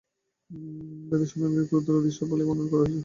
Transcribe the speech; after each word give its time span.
বেদে 1.09 1.25
শয়তানকে 1.29 1.63
ক্রোধের 1.69 1.99
অধীশ্বর 1.99 2.25
বলিয়া 2.29 2.47
বর্ণনা 2.49 2.69
করা 2.71 2.81
হইয়াছে। 2.81 2.99